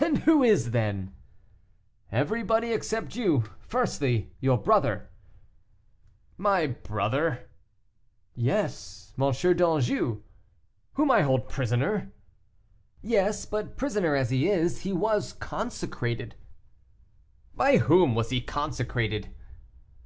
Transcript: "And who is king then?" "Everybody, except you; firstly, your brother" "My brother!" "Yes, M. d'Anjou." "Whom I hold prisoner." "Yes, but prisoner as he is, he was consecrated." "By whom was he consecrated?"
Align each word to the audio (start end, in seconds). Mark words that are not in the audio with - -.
"And 0.00 0.20
who 0.20 0.42
is 0.42 0.62
king 0.64 0.70
then?" 0.72 1.14
"Everybody, 2.10 2.72
except 2.72 3.14
you; 3.16 3.44
firstly, 3.60 4.32
your 4.40 4.56
brother" 4.56 5.10
"My 6.48 6.66
brother!" 6.68 7.50
"Yes, 8.34 9.12
M. 9.20 9.30
d'Anjou." 9.30 10.22
"Whom 10.94 11.10
I 11.10 11.20
hold 11.20 11.50
prisoner." 11.50 12.12
"Yes, 13.02 13.44
but 13.44 13.76
prisoner 13.76 14.16
as 14.16 14.30
he 14.30 14.48
is, 14.48 14.80
he 14.84 14.92
was 14.94 15.34
consecrated." 15.34 16.34
"By 17.54 17.76
whom 17.76 18.14
was 18.14 18.30
he 18.30 18.40
consecrated?" 18.40 19.34